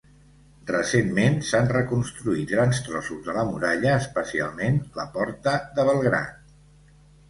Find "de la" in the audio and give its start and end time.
3.31-3.47